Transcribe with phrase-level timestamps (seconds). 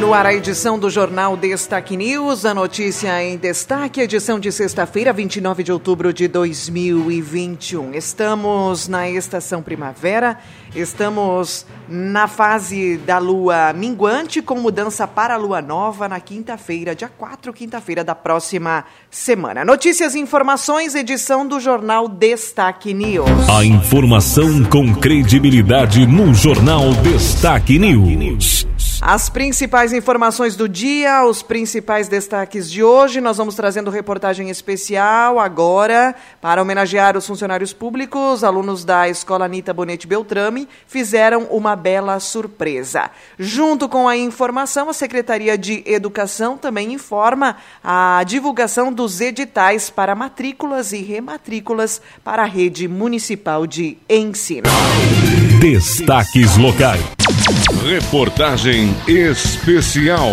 [0.00, 5.10] No ar, a edição do Jornal Destaque News, a notícia em destaque, edição de sexta-feira,
[5.10, 7.94] 29 de outubro de 2021.
[7.94, 10.38] Estamos na estação primavera,
[10.74, 17.08] estamos na fase da lua minguante, com mudança para a lua nova na quinta-feira, dia
[17.08, 19.64] 4, quinta-feira da próxima semana.
[19.64, 23.48] Notícias e informações, edição do Jornal Destaque News.
[23.48, 28.66] A informação com credibilidade no Jornal Destaque News.
[29.08, 33.20] As principais informações do dia, os principais destaques de hoje.
[33.20, 38.42] Nós vamos trazendo reportagem especial agora para homenagear os funcionários públicos.
[38.42, 43.08] Alunos da Escola Anitta Bonetti Beltrame fizeram uma bela surpresa.
[43.38, 50.16] Junto com a informação, a Secretaria de Educação também informa a divulgação dos editais para
[50.16, 54.66] matrículas e rematrículas para a rede municipal de ensino.
[55.60, 57.25] Destaques locais.
[57.82, 60.28] Reportagem especial.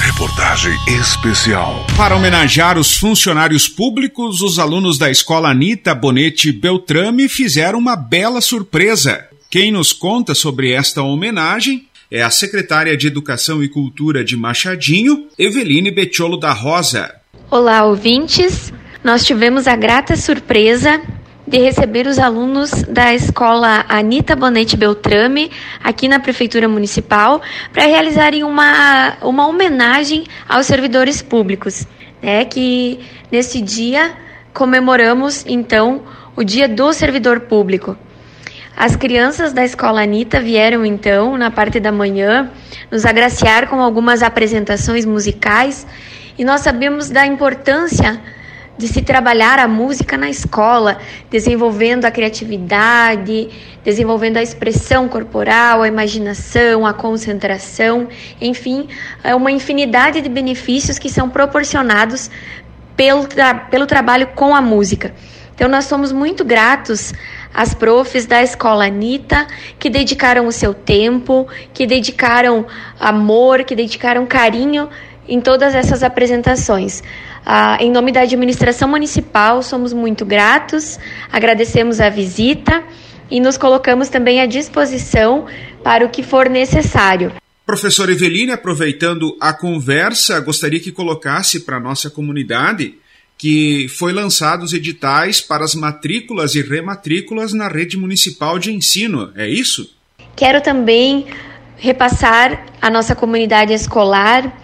[0.00, 1.86] Reportagem especial.
[1.96, 8.40] Para homenagear os funcionários públicos, os alunos da escola Anitta Bonetti Beltrame fizeram uma bela
[8.40, 9.28] surpresa.
[9.50, 15.26] Quem nos conta sobre esta homenagem é a secretária de Educação e Cultura de Machadinho,
[15.38, 17.14] Eveline Betiolo da Rosa.
[17.50, 18.72] Olá, ouvintes.
[19.02, 21.02] Nós tivemos a grata surpresa
[21.46, 25.50] de receber os alunos da escola Anita Bonetti Beltrame,
[25.82, 27.42] aqui na Prefeitura Municipal,
[27.72, 31.86] para realizarem uma, uma homenagem aos servidores públicos,
[32.22, 33.00] né, que
[33.30, 34.12] nesse dia
[34.52, 36.02] comemoramos, então,
[36.34, 37.96] o Dia do Servidor Público.
[38.76, 42.50] As crianças da escola Anitta vieram então, na parte da manhã,
[42.90, 45.86] nos agraciar com algumas apresentações musicais
[46.36, 48.20] e nós sabemos da importância
[48.76, 50.98] de se trabalhar a música na escola,
[51.30, 53.48] desenvolvendo a criatividade,
[53.84, 58.08] desenvolvendo a expressão corporal, a imaginação, a concentração,
[58.40, 58.88] enfim,
[59.22, 62.30] é uma infinidade de benefícios que são proporcionados
[62.96, 65.14] pelo, tra pelo trabalho com a música.
[65.54, 67.12] Então, nós somos muito gratos
[67.52, 69.46] às profs da escola Anitta,
[69.78, 72.66] que dedicaram o seu tempo, que dedicaram
[72.98, 74.88] amor, que dedicaram carinho
[75.28, 77.02] em todas essas apresentações.
[77.46, 80.98] Ah, em nome da administração municipal, somos muito gratos,
[81.30, 82.82] agradecemos a visita
[83.30, 85.46] e nos colocamos também à disposição
[85.82, 87.32] para o que for necessário.
[87.66, 92.94] Professor Eveline, aproveitando a conversa, gostaria que colocasse para a nossa comunidade
[93.36, 99.48] que foi lançados editais para as matrículas e rematrículas na rede municipal de ensino, é
[99.48, 99.94] isso?
[100.36, 101.26] Quero também
[101.76, 104.63] repassar à nossa comunidade escolar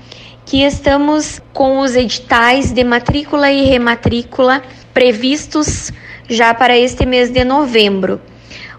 [0.50, 4.60] que estamos com os editais de matrícula e rematrícula
[4.92, 5.92] previstos
[6.28, 8.20] já para este mês de novembro.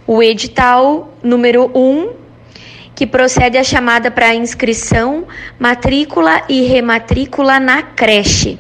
[0.06, 2.10] O edital número 1,
[2.94, 5.26] que procede a chamada para inscrição,
[5.58, 8.60] matrícula e rematrícula na creche.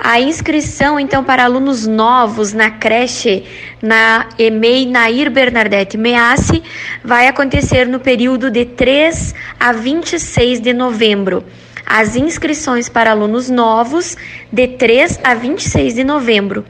[0.00, 3.44] A inscrição, então, para alunos novos na creche,
[3.82, 6.62] na EMEI Nair Bernadette Meassi,
[7.04, 11.44] vai acontecer no período de 3 a 26 de novembro
[11.88, 14.14] as inscrições para alunos novos
[14.52, 16.66] de 3 a 26 de novembro.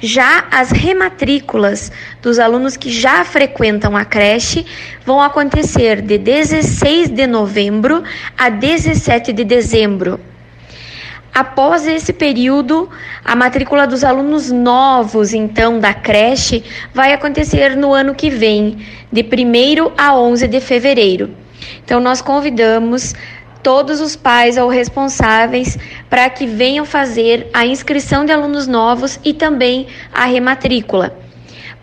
[0.00, 1.90] Já as rematrículas
[2.22, 4.64] dos alunos que já frequentam a creche
[5.04, 8.04] vão acontecer de 16 de novembro
[8.38, 10.20] a 17 de dezembro.
[11.34, 12.90] Após esse período,
[13.24, 16.62] a matrícula dos alunos novos, então, da creche,
[16.92, 21.30] vai acontecer no ano que vem, de 1 a 11 de fevereiro.
[21.82, 23.14] Então, nós convidamos
[23.62, 25.78] todos os pais ou responsáveis
[26.10, 31.16] para que venham fazer a inscrição de alunos novos e também a rematrícula.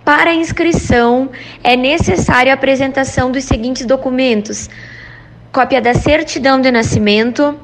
[0.04, 1.30] Para a inscrição,
[1.64, 4.70] é necessária a apresentação dos seguintes documentos:
[5.52, 7.60] cópia da certidão de nascimento,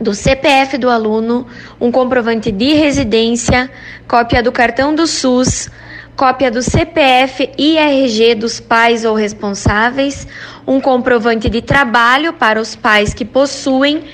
[0.00, 1.46] do CPF do aluno,
[1.80, 3.70] um comprovante de residência,
[4.08, 5.70] cópia do cartão do SUS,
[6.16, 10.26] cópia do CPF e RG dos pais ou responsáveis,
[10.66, 14.04] um comprovante de trabalho para os pais que possuem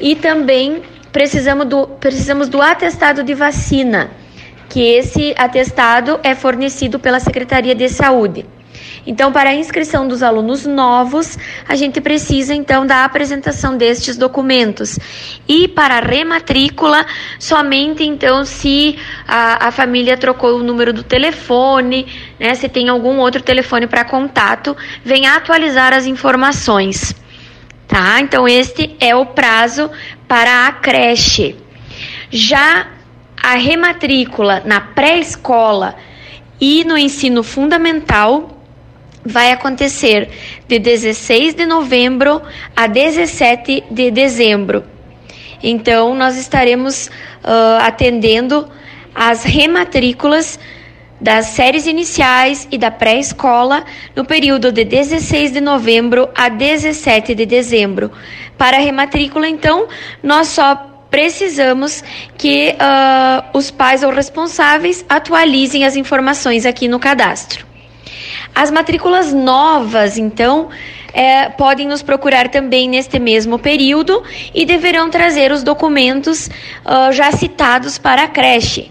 [0.00, 0.82] e também
[1.12, 4.10] precisamos do, precisamos do atestado de vacina,
[4.68, 8.46] que esse atestado é fornecido pela Secretaria de Saúde.
[9.06, 14.98] Então, para a inscrição dos alunos novos, a gente precisa então da apresentação destes documentos.
[15.48, 17.06] E para a rematrícula,
[17.38, 22.06] somente então se a, a família trocou o número do telefone,
[22.38, 27.14] né, se tem algum outro telefone para contato, venha atualizar as informações.
[27.86, 28.20] Tá?
[28.20, 29.90] Então, este é o prazo
[30.26, 31.56] para a creche.
[32.30, 32.88] Já
[33.42, 35.94] a rematrícula na pré-escola
[36.60, 38.57] e no ensino fundamental
[39.24, 40.28] vai acontecer
[40.66, 42.40] de 16 de novembro
[42.76, 44.84] a 17 de dezembro.
[45.62, 48.68] Então, nós estaremos uh, atendendo
[49.14, 50.58] as rematrículas
[51.20, 53.84] das séries iniciais e da pré-escola
[54.14, 58.12] no período de 16 de novembro a 17 de dezembro.
[58.56, 59.88] Para a rematrícula, então,
[60.22, 60.76] nós só
[61.10, 62.04] precisamos
[62.36, 67.66] que uh, os pais ou responsáveis atualizem as informações aqui no cadastro.
[68.58, 70.68] As matrículas novas, então,
[71.12, 74.20] é, podem nos procurar também neste mesmo período
[74.52, 78.90] e deverão trazer os documentos uh, já citados para a creche.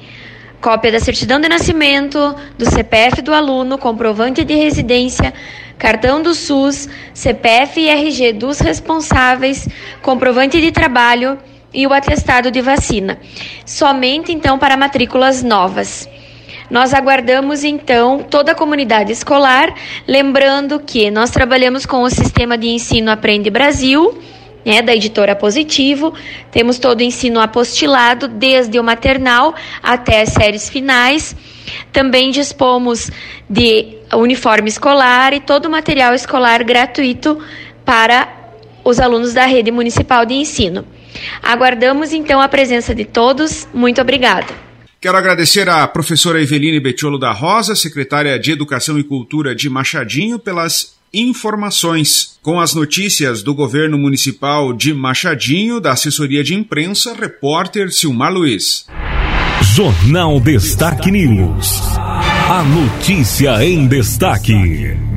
[0.62, 5.34] Cópia da certidão de nascimento, do CPF do aluno, comprovante de residência,
[5.78, 9.68] cartão do SUS, CPF e RG dos responsáveis,
[10.02, 11.38] comprovante de trabalho
[11.74, 13.20] e o atestado de vacina.
[13.66, 16.08] Somente então para matrículas novas.
[16.70, 19.74] Nós aguardamos então toda a comunidade escolar,
[20.06, 24.22] lembrando que nós trabalhamos com o sistema de ensino Aprende Brasil,
[24.66, 26.14] né, da editora Positivo.
[26.52, 31.34] Temos todo o ensino apostilado, desde o maternal até as séries finais.
[31.94, 33.10] Também dispomos
[33.50, 37.42] de uniforme escolar e todo o material escolar gratuito
[37.86, 38.28] para
[38.84, 40.86] os alunos da rede municipal de ensino.
[41.42, 43.68] Aguardamos então a presença de todos.
[43.74, 44.67] Muito obrigada.
[45.08, 50.38] Quero agradecer à professora Eveline Betiolo da Rosa, secretária de Educação e Cultura de Machadinho,
[50.38, 52.38] pelas informações.
[52.42, 58.86] Com as notícias do governo municipal de Machadinho, da assessoria de imprensa, repórter Silmar Luiz.
[59.74, 61.80] Jornal Destaque News.
[62.50, 64.54] A notícia em destaque.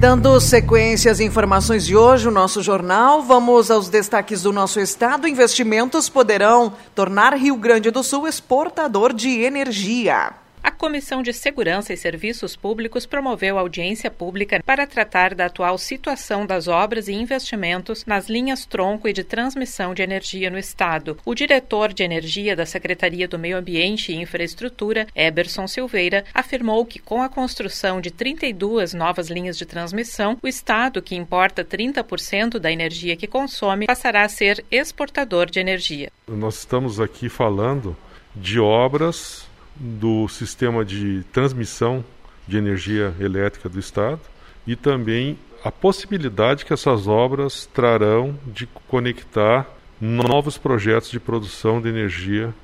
[0.00, 5.28] Dando sequência às informações de hoje, o nosso jornal, vamos aos destaques do nosso estado.
[5.28, 10.32] Investimentos poderão tornar Rio Grande do Sul exportador de energia.
[10.62, 16.44] A Comissão de Segurança e Serviços Públicos promoveu audiência pública para tratar da atual situação
[16.44, 21.16] das obras e investimentos nas linhas tronco e de transmissão de energia no Estado.
[21.24, 26.98] O diretor de Energia da Secretaria do Meio Ambiente e Infraestrutura, Eberson Silveira, afirmou que
[26.98, 32.70] com a construção de 32 novas linhas de transmissão, o Estado, que importa 30% da
[32.70, 36.10] energia que consome, passará a ser exportador de energia.
[36.28, 37.96] Nós estamos aqui falando
[38.36, 39.49] de obras
[39.80, 42.04] do sistema de transmissão
[42.46, 44.20] de energia elétrica do Estado
[44.66, 49.66] e também a possibilidade que essas obras trarão de conectar
[50.00, 52.54] novos projetos de produção de energia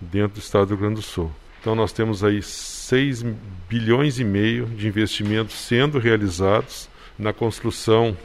[0.00, 1.30] dentro do Estado do Rio Grande do Sul.
[1.60, 3.24] Então nós temos aí 6
[3.68, 6.88] bilhões e meio de investimentos sendo realizados
[7.18, 8.16] na construção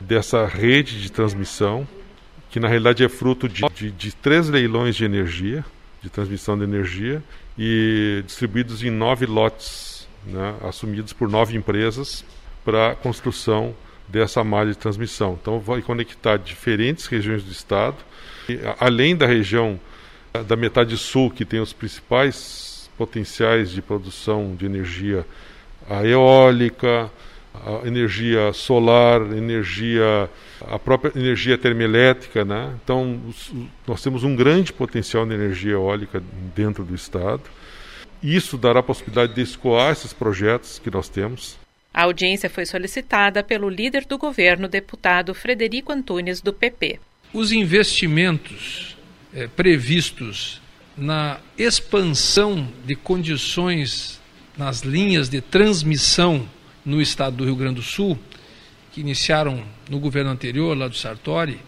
[0.00, 1.86] dessa rede de transmissão,
[2.50, 5.64] que na realidade é fruto de, de, de três leilões de energia,
[6.02, 7.22] de transmissão de energia,
[7.62, 12.24] e distribuídos em nove lotes, né, assumidos por nove empresas
[12.64, 13.74] para a construção
[14.08, 15.38] dessa malha de transmissão.
[15.40, 17.98] Então, vai conectar diferentes regiões do estado,
[18.48, 19.78] e, além da região
[20.46, 25.26] da metade sul, que tem os principais potenciais de produção de energia
[26.04, 27.10] eólica,
[27.84, 30.30] energia solar, energia
[30.68, 32.74] a própria energia termoelétrica, né?
[32.82, 33.20] Então
[33.86, 36.22] nós temos um grande potencial de energia eólica
[36.54, 37.42] dentro do estado.
[38.22, 41.58] Isso dará a possibilidade de escoar esses projetos que nós temos.
[41.92, 47.00] A audiência foi solicitada pelo líder do governo, deputado Frederico Antunes, do PP.
[47.32, 48.96] Os investimentos
[49.34, 50.60] é, previstos
[50.96, 54.20] na expansão de condições
[54.56, 56.48] nas linhas de transmissão
[56.84, 58.18] no estado do Rio Grande do Sul,
[58.92, 61.58] que iniciaram no governo anterior, lá do Sartori,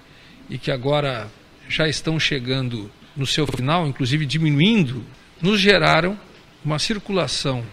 [0.50, 1.30] e que agora
[1.68, 5.04] já estão chegando no seu final, inclusive diminuindo,
[5.40, 6.18] nos geraram
[6.64, 7.64] uma circulação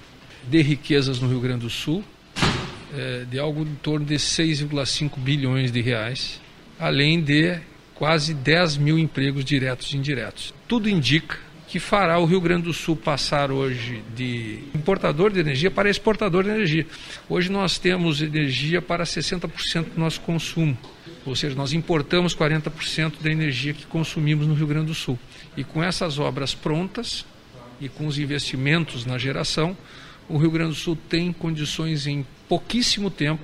[0.47, 2.03] de riquezas no Rio Grande do Sul
[2.93, 6.41] é, de algo em torno de 6,5 bilhões de reais,
[6.79, 7.59] além de
[7.93, 10.53] quase 10 mil empregos diretos e indiretos.
[10.67, 11.37] Tudo indica
[11.69, 16.43] que fará o Rio Grande do Sul passar hoje de importador de energia para exportador
[16.43, 16.87] de energia.
[17.29, 20.75] Hoje nós temos energia para 60% do nosso consumo,
[21.23, 25.17] ou seja, nós importamos 40% da energia que consumimos no Rio Grande do Sul.
[25.55, 27.23] E com essas obras prontas
[27.79, 29.77] e com os investimentos na geração,
[30.27, 33.43] o Rio Grande do Sul tem condições em pouquíssimo tempo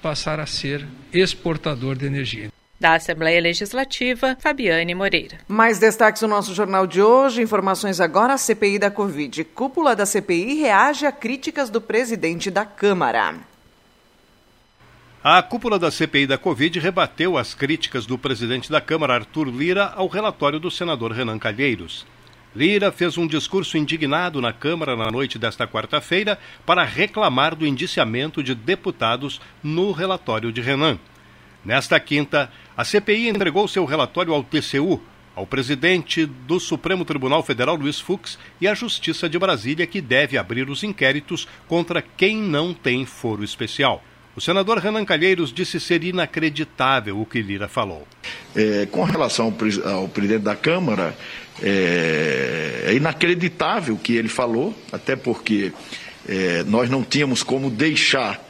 [0.00, 2.50] passar a ser exportador de energia.
[2.80, 5.38] Da Assembleia Legislativa, Fabiane Moreira.
[5.48, 7.42] Mais destaques no nosso jornal de hoje.
[7.42, 9.42] Informações agora: a CPI da Covid.
[9.44, 13.34] Cúpula da CPI reage a críticas do presidente da Câmara.
[15.24, 19.92] A cúpula da CPI da Covid rebateu as críticas do presidente da Câmara, Arthur Lira,
[19.96, 22.06] ao relatório do senador Renan Calheiros.
[22.54, 28.40] Lira fez um discurso indignado na Câmara na noite desta quarta-feira para reclamar do indiciamento
[28.40, 30.96] de deputados no relatório de Renan.
[31.64, 35.00] Nesta quinta, a CPI entregou seu relatório ao TCU,
[35.34, 40.36] ao presidente do Supremo Tribunal Federal, Luiz Fux, e à Justiça de Brasília, que deve
[40.36, 44.02] abrir os inquéritos contra quem não tem foro especial.
[44.34, 48.06] O senador Renan Calheiros disse ser inacreditável o que Lira falou.
[48.54, 51.16] É, com relação ao, ao, presidente da Câmara,
[51.60, 55.72] é, é, inacreditável o que ele falou, até porque
[56.28, 58.40] é, nós não tínhamos como deixar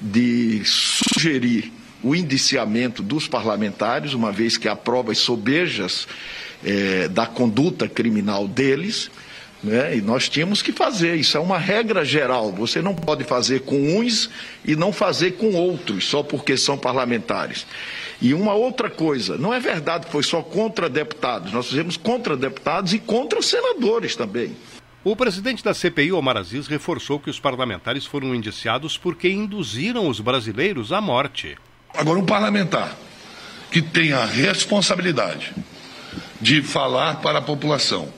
[0.00, 1.72] de sugerir
[2.06, 6.06] o indiciamento dos parlamentares, uma vez que há provas sobejas
[6.64, 9.10] é, da conduta criminal deles.
[9.60, 9.96] Né?
[9.96, 12.52] E nós tínhamos que fazer, isso é uma regra geral.
[12.52, 14.30] Você não pode fazer com uns
[14.64, 17.66] e não fazer com outros, só porque são parlamentares.
[18.22, 22.36] E uma outra coisa, não é verdade que foi só contra deputados, nós fizemos contra
[22.36, 24.54] deputados e contra senadores também.
[25.02, 30.20] O presidente da CPI, Omar Aziz, reforçou que os parlamentares foram indiciados porque induziram os
[30.20, 31.56] brasileiros à morte.
[31.96, 32.96] Agora, um parlamentar
[33.70, 35.52] que tem a responsabilidade
[36.40, 38.08] de falar para a população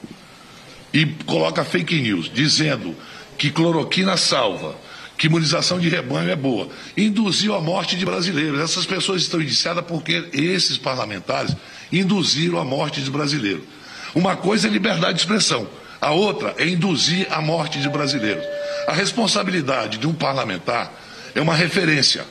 [0.92, 2.94] e coloca fake news dizendo
[3.36, 4.74] que cloroquina salva,
[5.16, 8.60] que imunização de rebanho é boa, induziu a morte de brasileiros.
[8.60, 11.54] Essas pessoas estão indiciadas porque esses parlamentares
[11.92, 13.64] induziram a morte de brasileiros.
[14.14, 15.68] Uma coisa é liberdade de expressão,
[16.00, 18.44] a outra é induzir a morte de brasileiros.
[18.86, 20.92] A responsabilidade de um parlamentar
[21.34, 22.24] é uma referência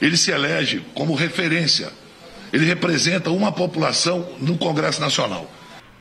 [0.00, 1.92] ele se elege como referência.
[2.52, 5.50] Ele representa uma população no Congresso Nacional.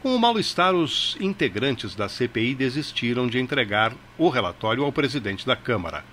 [0.01, 5.55] Com o mal-estar, os integrantes da CPI desistiram de entregar o relatório ao presidente da
[5.55, 6.03] Câmara.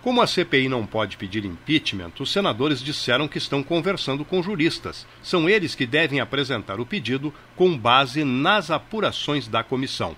[0.00, 5.06] Como a CPI não pode pedir impeachment, os senadores disseram que estão conversando com juristas.
[5.22, 10.16] São eles que devem apresentar o pedido com base nas apurações da comissão.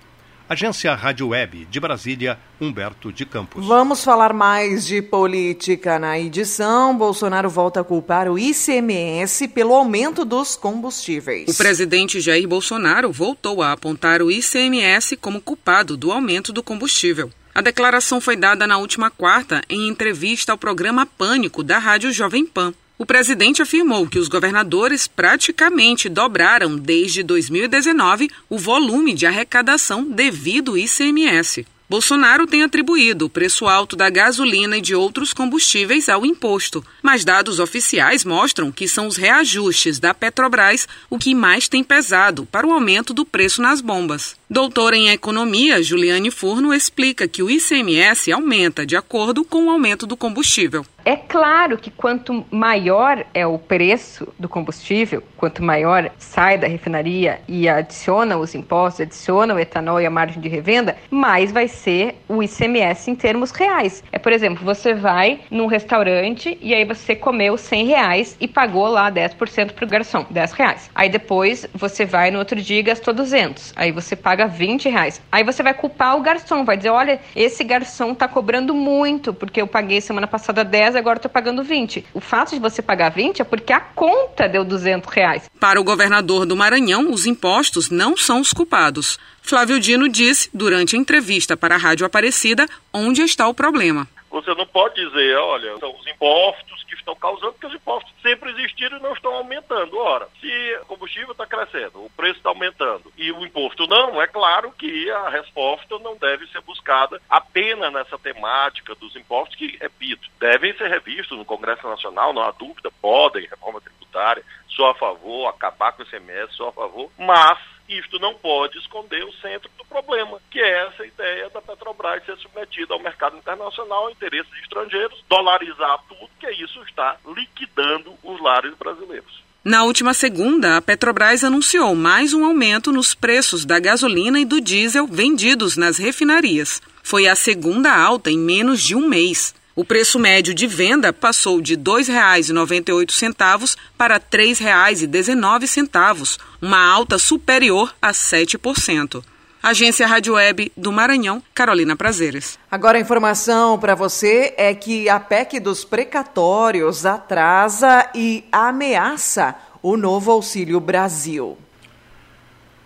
[0.54, 3.66] Agência Rádio Web de Brasília, Humberto de Campos.
[3.66, 6.96] Vamos falar mais de política na edição.
[6.96, 11.49] Bolsonaro volta a culpar o ICMS pelo aumento dos combustíveis.
[11.49, 17.30] O presidente Jair Bolsonaro voltou a apontar o ICMS como culpado do aumento do combustível.
[17.52, 22.46] A declaração foi dada na última quarta em entrevista ao programa Pânico da Rádio Jovem
[22.46, 22.73] Pan.
[22.96, 30.72] O presidente afirmou que os governadores praticamente dobraram desde 2019 o volume de arrecadação devido
[30.72, 31.66] ao ICMS.
[31.90, 37.24] Bolsonaro tem atribuído o preço alto da gasolina e de outros combustíveis ao imposto, mas
[37.24, 42.66] dados oficiais mostram que são os reajustes da Petrobras o que mais tem pesado para
[42.66, 44.36] o aumento do preço nas bombas.
[44.48, 50.06] Doutora em economia, Juliane Furno explica que o ICMS aumenta de acordo com o aumento
[50.06, 50.86] do combustível.
[51.04, 57.40] É claro que quanto maior é o preço do combustível, quanto maior sai da refinaria
[57.46, 62.16] e adiciona os impostos, adiciona o etanol e a margem de revenda, mais vai ser
[62.26, 64.02] o ICMS em termos reais.
[64.11, 68.88] É, por exemplo, você vai num restaurante e aí você comeu 100 reais e pagou
[68.88, 70.90] lá 10% para o garçom, 10 reais.
[70.94, 73.75] Aí depois você vai no outro dia e gastou 200.
[73.76, 75.20] Aí você paga 20 reais.
[75.30, 79.61] Aí você vai culpar o garçom, vai dizer, olha, esse garçom tá cobrando muito porque
[79.61, 82.06] eu paguei semana passada 10 reais, agora estou pagando 20.
[82.14, 85.50] O fato de você pagar 20 é porque a conta deu 200 reais.
[85.60, 89.18] Para o governador do Maranhão, os impostos não são os culpados.
[89.42, 94.08] Flávio Dino disse, durante a entrevista para a Rádio Aparecida, onde está o problema.
[94.30, 96.74] Você não pode dizer, olha, são os impostos
[97.04, 99.99] estão causando, porque os impostos sempre existiram e não estão aumentando.
[99.99, 104.26] Ora, se o combustível está crescendo, o preço está aumentando e o imposto não, é
[104.26, 110.28] claro que a resposta não deve ser buscada apenas nessa temática dos impostos, que, repito,
[110.40, 115.49] devem ser revistos no Congresso Nacional, não há dúvida, podem, reforma tributária, sou a favor,
[115.49, 117.58] acabar com o ICMS, sou a favor, mas
[117.88, 122.37] isto não pode esconder o centro do problema, que é essa ideia da Petrobras ser
[122.38, 128.75] submetida ao mercado internacional, a interesses estrangeiros, dolarizar tudo, que isso está liquidando os lares
[128.75, 129.43] brasileiros.
[129.64, 134.61] Na última segunda, a Petrobras anunciou mais um aumento nos preços da gasolina e do
[134.61, 136.83] diesel vendidos nas refinarias.
[137.03, 139.55] Foi a segunda alta em menos de um mês.
[139.76, 147.93] O preço médio de venda passou de R$ 2,98 para R$ 3,19, uma alta superior
[148.00, 149.21] a 7%.
[149.61, 152.57] Agência Rádio Web do Maranhão, Carolina Prazeres.
[152.71, 159.97] Agora a informação para você é que a PEC dos precatórios atrasa e ameaça o
[159.97, 161.59] novo Auxílio Brasil.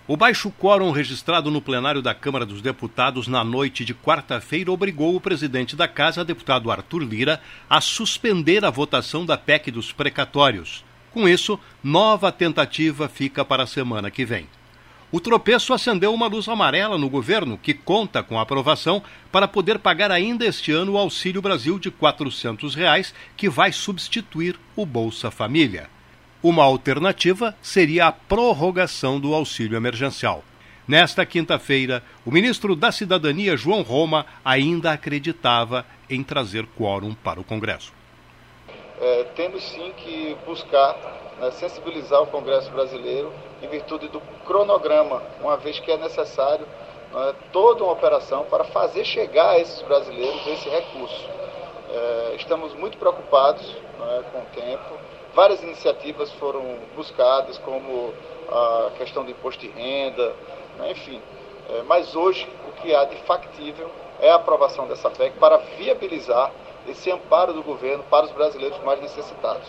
[0.08, 5.14] O baixo quórum registrado no plenário da Câmara dos Deputados na noite de quarta-feira obrigou
[5.14, 10.82] o presidente da Casa, deputado Arthur Lira, a suspender a votação da PEC dos precatórios.
[11.12, 14.46] Com isso, nova tentativa fica para a semana que vem.
[15.12, 19.78] O tropeço acendeu uma luz amarela no governo, que conta com a aprovação para poder
[19.78, 25.30] pagar ainda este ano o Auxílio Brasil de 400 reais, que vai substituir o Bolsa
[25.30, 25.90] Família.
[26.42, 30.44] Uma alternativa seria a prorrogação do auxílio emergencial.
[30.86, 37.44] Nesta quinta-feira, o ministro da Cidadania, João Roma, ainda acreditava em trazer quórum para o
[37.44, 37.92] Congresso.
[39.00, 40.96] É, temos sim que buscar
[41.40, 46.66] né, sensibilizar o Congresso brasileiro em virtude do cronograma, uma vez que é necessário
[47.12, 51.28] né, toda uma operação para fazer chegar a esses brasileiros esse recurso.
[51.90, 53.66] É, estamos muito preocupados
[53.98, 55.17] né, com o tempo.
[55.34, 58.12] Várias iniciativas foram buscadas, como
[58.48, 60.34] a questão do imposto de renda,
[60.78, 61.20] né, enfim.
[61.68, 66.50] É, mas hoje o que há de factível é a aprovação dessa PEC para viabilizar
[66.88, 69.68] esse amparo do governo para os brasileiros mais necessitados.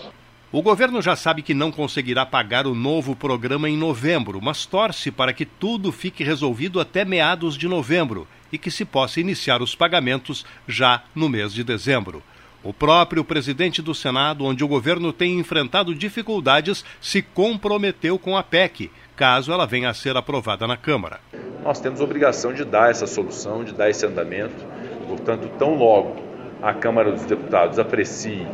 [0.52, 5.12] O governo já sabe que não conseguirá pagar o novo programa em novembro, mas torce
[5.12, 9.76] para que tudo fique resolvido até meados de novembro e que se possa iniciar os
[9.76, 12.24] pagamentos já no mês de dezembro.
[12.62, 18.44] O próprio presidente do Senado, onde o governo tem enfrentado dificuldades, se comprometeu com a
[18.44, 21.22] PEC, caso ela venha a ser aprovada na Câmara.
[21.64, 24.66] Nós temos obrigação de dar essa solução, de dar esse andamento,
[25.08, 26.18] portanto, tão logo
[26.62, 28.46] a Câmara dos Deputados aprecie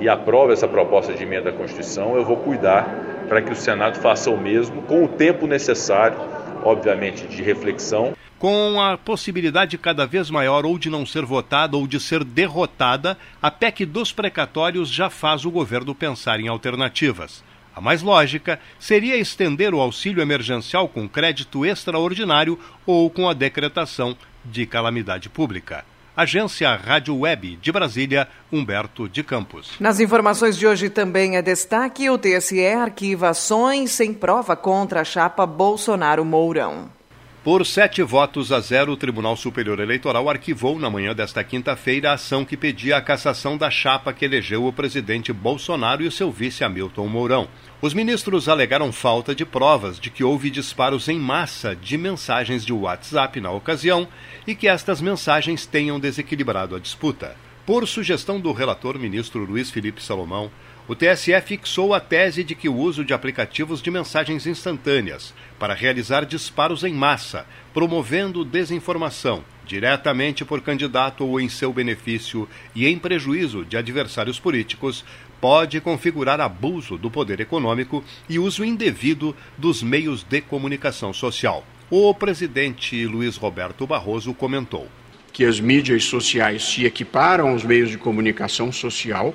[0.00, 2.88] e aprove essa proposta de emenda à Constituição, eu vou cuidar
[3.28, 6.18] para que o Senado faça o mesmo com o tempo necessário,
[6.64, 8.14] obviamente, de reflexão.
[8.42, 13.16] Com a possibilidade cada vez maior ou de não ser votada ou de ser derrotada,
[13.40, 17.44] a PEC dos precatórios já faz o governo pensar em alternativas.
[17.72, 24.16] A mais lógica seria estender o auxílio emergencial com crédito extraordinário ou com a decretação
[24.44, 25.84] de calamidade pública.
[26.16, 29.76] Agência Rádio Web de Brasília, Humberto de Campos.
[29.78, 35.04] Nas informações de hoje também é destaque: o TSE arquiva ações sem prova contra a
[35.04, 37.01] chapa Bolsonaro-Mourão.
[37.44, 42.12] Por sete votos a zero, o Tribunal Superior Eleitoral arquivou na manhã desta quinta-feira a
[42.12, 46.30] ação que pedia a cassação da chapa que elegeu o presidente Bolsonaro e o seu
[46.30, 47.48] vice Hamilton Mourão.
[47.80, 52.72] Os ministros alegaram falta de provas de que houve disparos em massa de mensagens de
[52.72, 54.06] WhatsApp na ocasião
[54.46, 57.34] e que estas mensagens tenham desequilibrado a disputa.
[57.66, 60.48] Por sugestão do relator ministro Luiz Felipe Salomão,
[60.88, 65.74] o TSE fixou a tese de que o uso de aplicativos de mensagens instantâneas para
[65.74, 72.98] realizar disparos em massa, promovendo desinformação, diretamente por candidato ou em seu benefício e em
[72.98, 75.04] prejuízo de adversários políticos,
[75.40, 81.64] pode configurar abuso do poder econômico e uso indevido dos meios de comunicação social.
[81.90, 84.88] O presidente Luiz Roberto Barroso comentou
[85.32, 89.34] que as mídias sociais se equiparam aos meios de comunicação social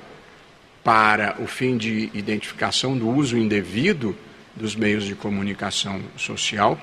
[0.82, 4.16] para o fim de identificação do uso indevido
[4.54, 6.78] dos meios de comunicação social.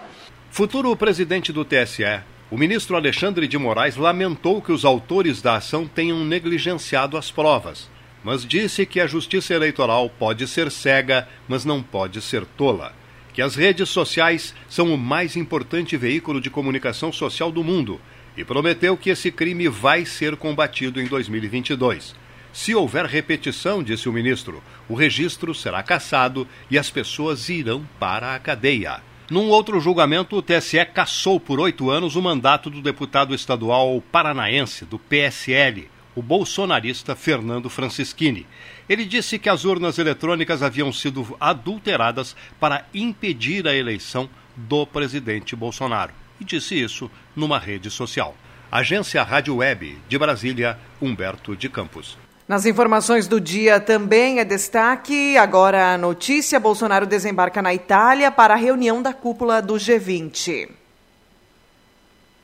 [0.49, 5.87] Futuro presidente do TSE, o ministro Alexandre de Moraes lamentou que os autores da ação
[5.87, 7.89] tenham negligenciado as provas,
[8.23, 12.93] mas disse que a justiça eleitoral pode ser cega, mas não pode ser tola.
[13.33, 17.99] Que as redes sociais são o mais importante veículo de comunicação social do mundo
[18.37, 22.15] e prometeu que esse crime vai ser combatido em 2022.
[22.55, 28.33] Se houver repetição, disse o ministro, o registro será cassado e as pessoas irão para
[28.33, 29.01] a cadeia.
[29.29, 34.85] Num outro julgamento, o TSE cassou por oito anos o mandato do deputado estadual paranaense
[34.85, 38.47] do PSL, o bolsonarista Fernando Francischini.
[38.87, 45.57] Ele disse que as urnas eletrônicas haviam sido adulteradas para impedir a eleição do presidente
[45.57, 46.13] Bolsonaro.
[46.39, 48.33] E disse isso numa rede social.
[48.71, 52.17] Agência Rádio Web de Brasília, Humberto de Campos.
[52.47, 58.53] Nas informações do dia também é destaque agora a notícia: Bolsonaro desembarca na Itália para
[58.53, 60.69] a reunião da cúpula do G20.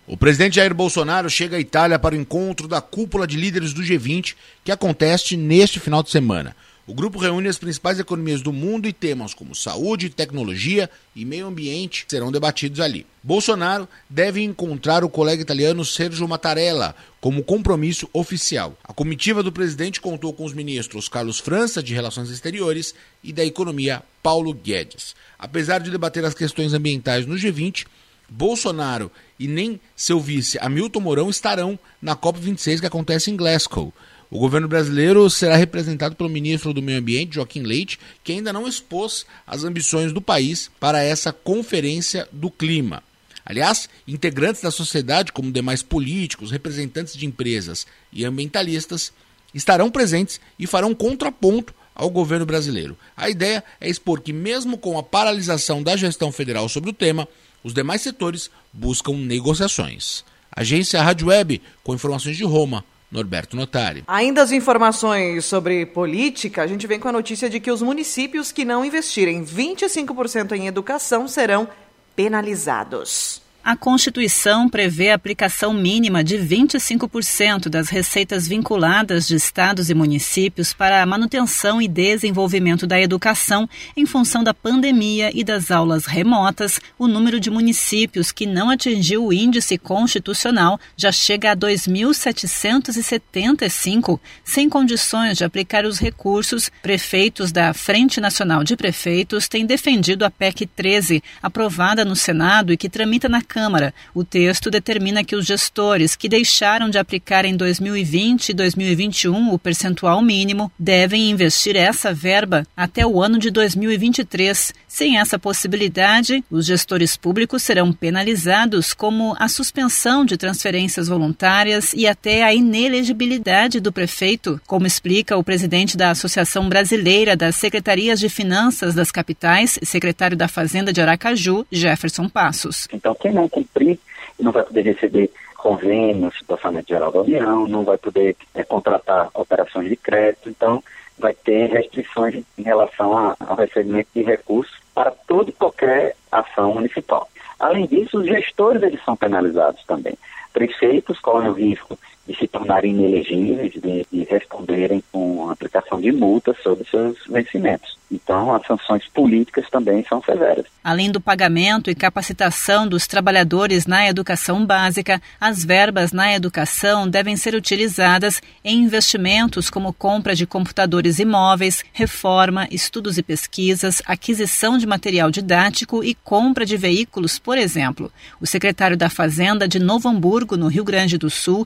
[0.08, 3.84] O presidente Jair Bolsonaro chega à Itália para o encontro da cúpula de líderes do
[3.84, 6.56] G20, que acontece neste final de semana.
[6.88, 11.46] O grupo reúne as principais economias do mundo e temas como saúde, tecnologia e meio
[11.46, 13.06] ambiente serão debatidos ali.
[13.22, 18.76] Bolsonaro deve encontrar o colega italiano Sergio Mattarella como compromisso oficial.
[18.84, 23.46] A comitiva do presidente contou com os ministros Carlos França, de Relações Exteriores, e da
[23.46, 25.16] Economia, Paulo Guedes.
[25.38, 27.86] Apesar de debater as questões ambientais no G20,
[28.28, 33.94] Bolsonaro e nem seu vice Hamilton Mourão estarão na COP26 que acontece em Glasgow.
[34.32, 38.66] O governo brasileiro será representado pelo ministro do Meio Ambiente, Joaquim Leite, que ainda não
[38.66, 43.04] expôs as ambições do país para essa conferência do clima.
[43.46, 49.12] Aliás, integrantes da sociedade, como demais políticos, representantes de empresas e ambientalistas,
[49.54, 52.98] estarão presentes e farão contraponto ao governo brasileiro.
[53.18, 57.28] A ideia é expor que, mesmo com a paralisação da gestão federal sobre o tema,
[57.62, 60.24] os demais setores buscam negociações.
[60.50, 64.04] Agência Rádio Web, com informações de Roma, Norberto Notari.
[64.08, 68.52] Ainda as informações sobre política, a gente vem com a notícia de que os municípios
[68.52, 71.68] que não investirem 25% em educação serão
[72.16, 73.41] penalizados.
[73.64, 80.74] A Constituição prevê a aplicação mínima de 25% das receitas vinculadas de estados e municípios
[80.74, 86.80] para a manutenção e desenvolvimento da educação em função da pandemia e das aulas remotas.
[86.98, 94.68] O número de municípios que não atingiu o índice constitucional já chega a 2.775, sem
[94.68, 96.72] condições de aplicar os recursos.
[96.82, 102.78] Prefeitos da Frente Nacional de Prefeitos têm defendido a PEC 13, aprovada no Senado e
[102.78, 103.94] que tramita na Câmara.
[104.16, 109.60] O texto determina que os gestores que deixaram de aplicar em 2020 e 2021 o
[109.60, 114.74] percentual mínimo devem investir essa verba até o ano de 2023.
[114.88, 122.08] Sem essa possibilidade, os gestores públicos serão penalizados, como a suspensão de transferências voluntárias e
[122.08, 128.30] até a inelegibilidade do prefeito, como explica o presidente da Associação Brasileira das Secretarias de
[128.30, 132.88] Finanças das Capitais, secretário da Fazenda de Aracaju, Jefferson Passos.
[132.94, 134.00] Então, quem não cumprir
[134.40, 139.30] não vai poder receber convênios do orçamento geral da União, não vai poder é, contratar
[139.34, 140.84] operações de crédito, então
[141.18, 146.74] vai ter restrições em relação a, ao recebimento de recursos para toda e qualquer ação
[146.74, 147.30] municipal.
[147.60, 150.18] Além disso, os gestores eles são penalizados também.
[150.52, 156.12] Prefeitos correm o risco de se tornarem inelegíveis, de, de responderem com a aplicação de
[156.12, 158.00] multas sobre seus vencimentos.
[158.12, 160.66] Então, as sanções políticas também são severas.
[160.84, 167.38] Além do pagamento e capacitação dos trabalhadores na educação básica, as verbas na educação devem
[167.38, 174.86] ser utilizadas em investimentos como compra de computadores imóveis, reforma, estudos e pesquisas, aquisição de
[174.86, 178.12] material didático e compra de veículos, por exemplo.
[178.42, 181.66] O secretário da Fazenda de Novo Hamburgo, no Rio Grande do Sul,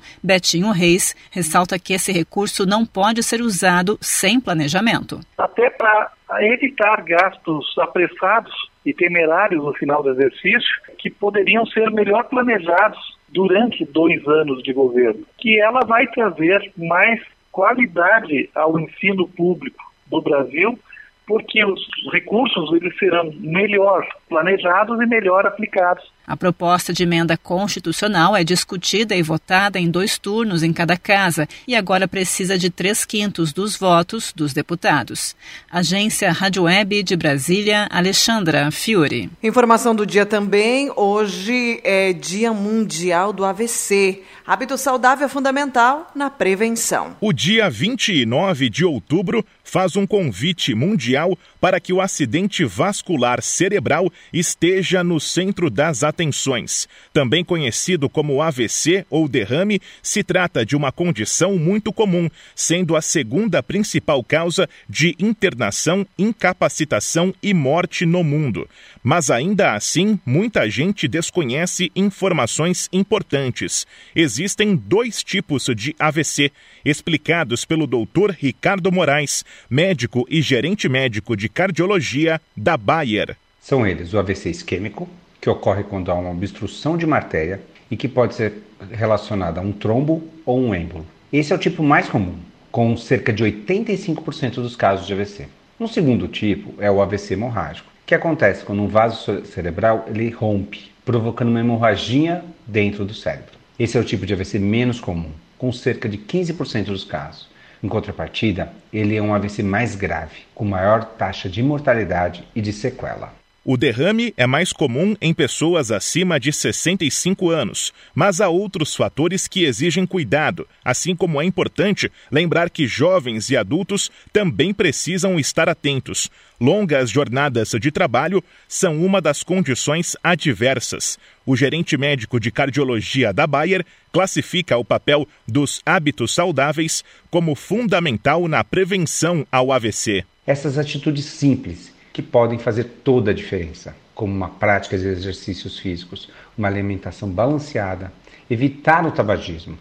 [0.56, 5.20] Betinho Reis, ressalta que esse recurso não pode ser usado sem planejamento.
[5.38, 8.54] Até para evitar gastos apressados
[8.86, 14.72] e temerários no final do exercício, que poderiam ser melhor planejados durante dois anos de
[14.72, 20.80] governo, que ela vai trazer mais qualidade ao ensino público do Brasil
[21.28, 21.82] porque os
[22.14, 26.04] recursos eles serão melhor planejados e melhor aplicados.
[26.28, 31.48] A proposta de emenda constitucional é discutida e votada em dois turnos em cada casa
[31.68, 35.36] e agora precisa de três quintos dos votos dos deputados.
[35.70, 39.30] Agência Rádio Web de Brasília, Alexandra Fiore.
[39.44, 40.92] Informação do dia também.
[40.96, 44.24] Hoje é Dia Mundial do AVC.
[44.48, 47.16] Hábito saudável é fundamental na prevenção.
[47.20, 54.12] O dia 29 de outubro faz um convite mundial para que o acidente vascular cerebral
[54.32, 56.88] esteja no centro das atenções.
[57.12, 63.02] Também conhecido como AVC ou derrame, se trata de uma condição muito comum, sendo a
[63.02, 68.68] segunda principal causa de internação, incapacitação e morte no mundo.
[69.04, 73.86] Mas ainda assim, muita gente desconhece informações importantes.
[74.16, 76.52] Existem dois tipos de AVC,
[76.86, 78.32] explicados pelo Dr.
[78.40, 83.36] Ricardo Moraes, médico e gerente médico de cardiologia da Bayer.
[83.62, 85.10] São eles o AVC isquêmico,
[85.46, 89.64] que ocorre quando há uma obstrução de uma artéria e que pode ser relacionada a
[89.64, 91.06] um trombo ou um êmbolo.
[91.32, 92.34] Esse é o tipo mais comum,
[92.72, 95.46] com cerca de 85% dos casos de AVC.
[95.80, 100.92] Um segundo tipo é o AVC hemorrágico, que acontece quando um vaso cerebral ele rompe,
[101.06, 103.54] provocando uma hemorragia dentro do cérebro.
[103.78, 105.30] Esse é o tipo de AVC menos comum,
[105.60, 107.48] com cerca de 15% dos casos.
[107.84, 112.74] Em contrapartida, ele é um AVC mais grave, com maior taxa de mortalidade e de
[112.74, 113.45] sequela.
[113.68, 119.48] O derrame é mais comum em pessoas acima de 65 anos, mas há outros fatores
[119.48, 125.68] que exigem cuidado, assim como é importante lembrar que jovens e adultos também precisam estar
[125.68, 126.30] atentos.
[126.62, 131.18] Longas jornadas de trabalho são uma das condições adversas.
[131.44, 138.48] O gerente médico de cardiologia da Bayer classifica o papel dos hábitos saudáveis como fundamental
[138.48, 140.24] na prevenção ao AVC.
[140.46, 143.94] Essas atitudes simples que podem fazer toda a diferença.
[144.14, 148.14] como uma prática de exercícios físicos, uma alimentação balanceada,
[148.50, 149.78] evitar o tabagismo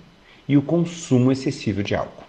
[0.48, 2.24] e o consumo excessivo de álcool.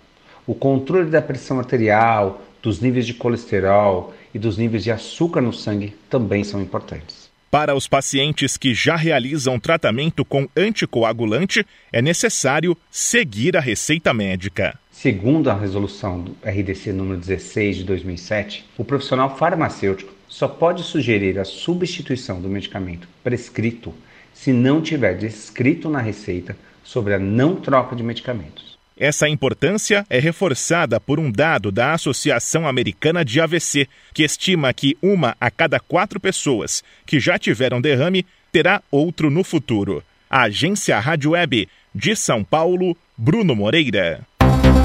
[0.45, 5.51] O controle da pressão arterial, dos níveis de colesterol e dos níveis de açúcar no
[5.51, 7.31] sangue também são importantes.
[7.49, 14.77] Para os pacientes que já realizam tratamento com anticoagulante, é necessário seguir a receita médica.
[14.97, 21.37] Segundo a resolução do RDC número 16 de 2007, o profissional farmacêutico só pode sugerir
[21.37, 23.93] a substituição do medicamento prescrito
[24.33, 28.79] se não tiver descrito na receita sobre a não troca de medicamentos.
[28.97, 34.97] Essa importância é reforçada por um dado da Associação Americana de AVC, que estima que
[35.01, 40.01] uma a cada quatro pessoas que já tiveram derrame terá outro no futuro.
[40.29, 44.25] A agência Rádio Web de São Paulo, Bruno Moreira.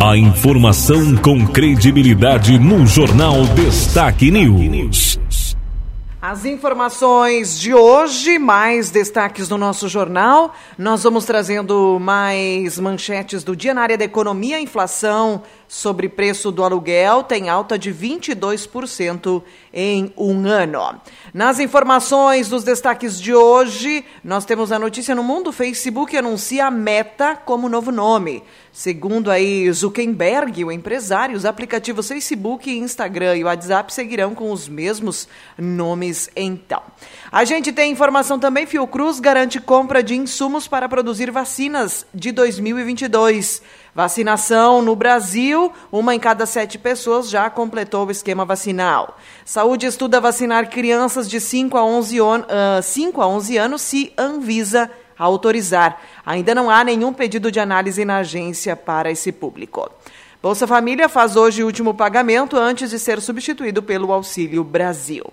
[0.02, 5.20] A informação com credibilidade no Jornal Destaque News.
[6.22, 10.54] As informações de hoje, mais destaques do nosso jornal.
[10.76, 14.60] Nós vamos trazendo mais manchetes do dia na área da economia.
[14.60, 21.00] Inflação sobre preço do aluguel tem alta de 22% em um ano.
[21.32, 26.70] Nas informações dos destaques de hoje, nós temos a notícia no mundo: Facebook anuncia a
[26.70, 28.42] Meta como novo nome.
[28.72, 35.26] Segundo aí Zuckerberg, o empresário, os aplicativos Facebook, Instagram e WhatsApp seguirão com os mesmos
[35.58, 36.82] nomes então.
[37.30, 43.62] A gente tem informação também, Fiocruz garante compra de insumos para produzir vacinas de 2022.
[43.94, 49.18] Vacinação no Brasil, uma em cada sete pessoas já completou o esquema vacinal.
[49.44, 54.12] Saúde estuda vacinar crianças de 5 a 11, on, uh, 5 a 11 anos se
[54.16, 56.00] Anvisa autorizar.
[56.24, 59.90] Ainda não há nenhum pedido de análise na agência para esse público.
[60.42, 65.24] Bolsa Família faz hoje o último pagamento antes de ser substituído pelo Auxílio Brasil.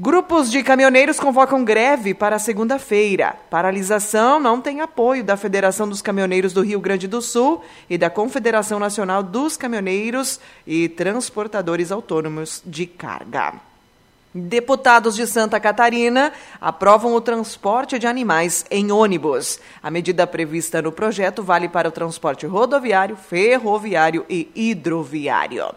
[0.00, 3.34] Grupos de caminhoneiros convocam greve para segunda-feira.
[3.50, 8.08] Paralisação não tem apoio da Federação dos Caminhoneiros do Rio Grande do Sul e da
[8.08, 13.54] Confederação Nacional dos Caminhoneiros e Transportadores Autônomos de Carga.
[14.32, 19.58] Deputados de Santa Catarina aprovam o transporte de animais em ônibus.
[19.82, 25.74] A medida prevista no projeto vale para o transporte rodoviário, ferroviário e hidroviário.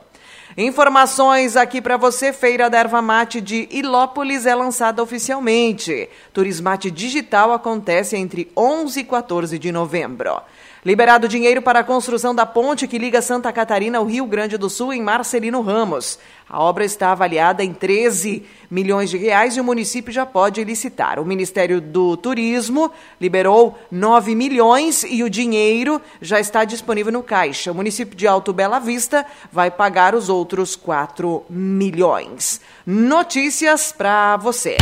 [0.58, 2.34] Informações aqui para você.
[2.34, 6.10] Feira da Erva Mate de Ilópolis é lançada oficialmente.
[6.34, 10.42] Turismate Digital acontece entre 11 e 14 de novembro.
[10.84, 14.67] Liberado dinheiro para a construção da ponte que liga Santa Catarina ao Rio Grande do
[14.67, 16.17] Sul em Marcelino Ramos.
[16.50, 21.20] A obra está avaliada em 13 milhões de reais e o município já pode licitar.
[21.20, 22.91] O Ministério do Turismo
[23.22, 27.72] liberou 9 milhões e o dinheiro já está disponível no caixa.
[27.72, 32.60] O município de Alto Bela Vista vai pagar os outros 4 milhões.
[32.88, 34.78] Notícias para você.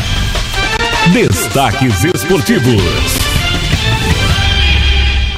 [1.14, 3.29] Destaques esportivos.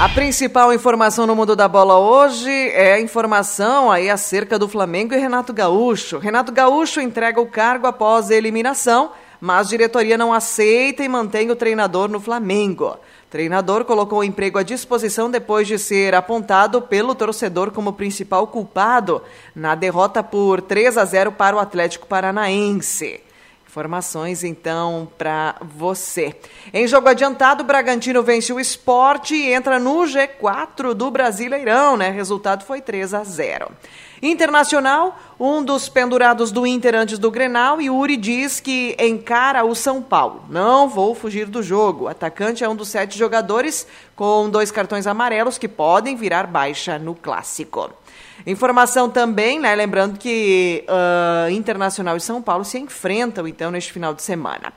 [0.02, 5.14] A principal informação no mundo da bola hoje é a informação aí acerca do Flamengo
[5.14, 6.18] e Renato Gaúcho.
[6.18, 11.52] Renato Gaúcho entrega o cargo após a eliminação, mas a diretoria não aceita e mantém
[11.52, 12.98] o treinador no Flamengo.
[13.30, 19.22] Treinador colocou o emprego à disposição depois de ser apontado pelo torcedor como principal culpado
[19.56, 23.22] na derrota por 3 a 0 para o Atlético Paranaense.
[23.72, 26.36] Informações então para você.
[26.74, 32.10] Em jogo adiantado, o Bragantino vence o esporte e entra no G4 do Brasileirão, né?
[32.10, 33.72] Resultado foi 3 a 0.
[34.22, 39.74] Internacional, um dos pendurados do Inter antes do Grenal, e Uri diz que encara o
[39.74, 40.44] São Paulo.
[40.50, 42.04] Não vou fugir do jogo.
[42.04, 47.00] O atacante é um dos sete jogadores com dois cartões amarelos que podem virar baixa
[47.00, 47.90] no clássico.
[48.46, 49.74] Informação também, né?
[49.76, 54.74] Lembrando que uh, Internacional e São Paulo se enfrentam então neste final de semana.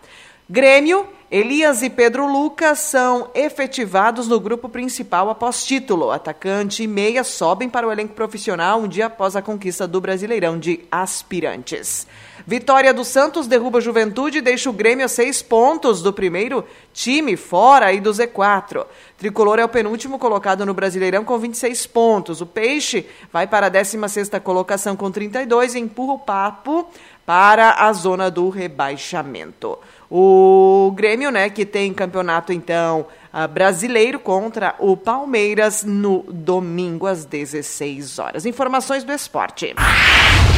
[0.48, 6.11] Grêmio, Elias e Pedro Lucas são efetivados no grupo principal após título.
[6.11, 10.59] Atacante e meia sobem para o elenco profissional um dia após a conquista do Brasileirão
[10.59, 12.07] de Aspirantes.
[12.46, 16.62] Vitória do Santos derruba a Juventude e deixa o Grêmio a seis pontos do primeiro
[16.92, 18.85] time fora aí do Z4.
[19.16, 22.42] Tricolor é o penúltimo colocado no Brasileirão com 26 pontos.
[22.42, 26.87] O Peixe vai para a 16ª colocação com 32 e empurra o papo
[27.24, 29.78] para a zona do rebaixamento.
[30.11, 33.07] O Grêmio, né, que tem campeonato então
[33.53, 38.47] Brasileiro contra o Palmeiras no domingo às 16 horas.
[38.47, 39.75] Informações do esporte.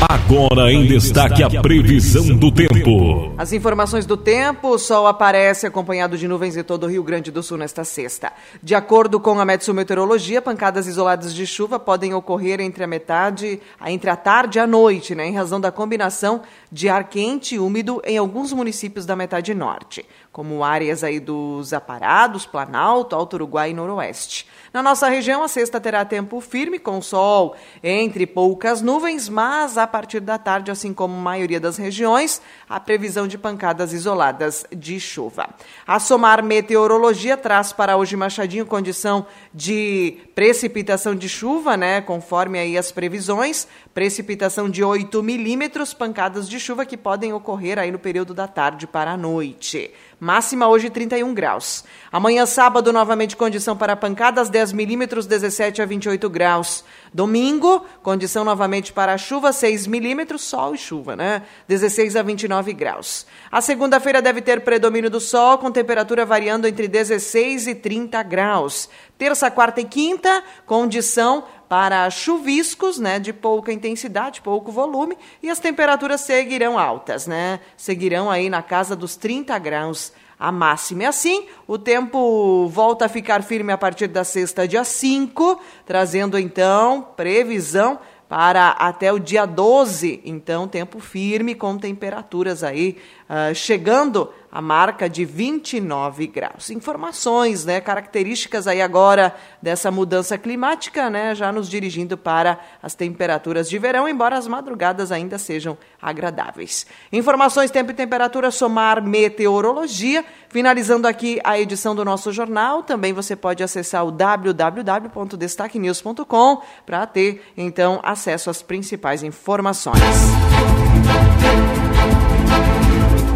[0.09, 3.33] Agora em destaque a previsão do tempo.
[3.39, 7.31] As informações do tempo, o sol aparece acompanhado de nuvens em todo o Rio Grande
[7.31, 8.31] do Sul nesta sexta.
[8.63, 13.59] De acordo com a Metsu Meteorologia, pancadas isoladas de chuva podem ocorrer entre a metade,
[13.87, 16.43] entre a tarde e a noite, né, em razão da combinação
[16.77, 21.73] de ar quente e úmido em alguns municípios da metade norte, como áreas aí dos
[21.73, 24.47] Aparados, Planalto, Alto Uruguai e Noroeste.
[24.75, 29.87] Na nossa região, a sexta terá tempo firme, com sol entre poucas nuvens, mas a
[29.87, 35.01] partir da tarde, assim como a maioria das regiões, a previsão de pancadas isoladas de
[35.01, 35.49] chuva.
[35.87, 42.77] A Somar Meteorologia traz para hoje Machadinho condição de precipitação de chuva, né, conforme aí
[42.77, 48.35] as previsões, precipitação de 8 milímetros, pancadas de chuva que podem ocorrer aí no período
[48.35, 49.93] da tarde para a noite.
[50.19, 51.85] Máxima hoje 31 graus.
[52.11, 56.83] Amanhã, sábado, novamente condição para pancadas, 10 milímetros, 17 a 28 graus.
[57.15, 61.43] Domingo, condição novamente para chuva, 6 milímetros, sol e chuva, né?
[61.69, 63.27] 16 a 29 graus.
[63.53, 68.89] A segunda-feira deve ter predomínio do sol, com temperatura variando entre 16 e 30 graus.
[69.17, 75.59] Terça, quarta e quinta, condição para chuviscos, né, de pouca intensidade, pouco volume, e as
[75.59, 77.61] temperaturas seguirão altas, né?
[77.77, 81.05] Seguirão aí na casa dos 30 graus a máxima.
[81.05, 86.39] E assim, o tempo volta a ficar firme a partir da sexta, dia 5, trazendo
[86.39, 87.99] então previsão
[88.29, 90.21] para até o dia 12.
[90.25, 92.97] Então, tempo firme com temperaturas aí
[93.29, 96.71] uh, chegando a marca de 29 graus.
[96.71, 103.69] Informações, né, características aí agora dessa mudança climática, né, já nos dirigindo para as temperaturas
[103.69, 106.87] de verão, embora as madrugadas ainda sejam agradáveis.
[107.13, 110.25] Informações, tempo e temperatura, somar meteorologia.
[110.49, 117.45] Finalizando aqui a edição do nosso jornal, também você pode acessar o www.destaquenews.com para ter
[117.59, 120.01] então acesso às principais informações.